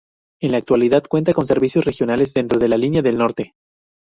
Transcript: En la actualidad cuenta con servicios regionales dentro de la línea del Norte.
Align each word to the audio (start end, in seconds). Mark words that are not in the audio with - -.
En 0.41 0.51
la 0.53 0.57
actualidad 0.57 1.03
cuenta 1.07 1.31
con 1.31 1.45
servicios 1.45 1.85
regionales 1.85 2.33
dentro 2.33 2.59
de 2.59 2.67
la 2.67 2.75
línea 2.77 3.03
del 3.03 3.19
Norte. 3.19 3.53